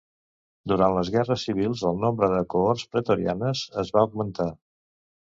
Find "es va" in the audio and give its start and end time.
3.83-4.03